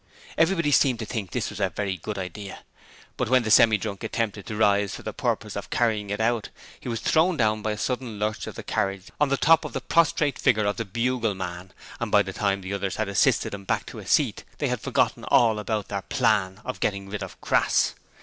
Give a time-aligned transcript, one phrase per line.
[0.35, 2.63] Everybody seemed to think this was a very good idea,
[3.17, 6.49] but when the Semi drunk attempted to rise for the purpose of carrying it out,
[6.79, 9.73] he was thrown down by a sudden lurch of the carriage on the top of
[9.73, 13.53] the prostrate figure of the bugle man and by the time the others had assisted
[13.53, 17.21] him back to his seat they had forgotten all about their plan of getting rid
[17.21, 17.93] of Crass.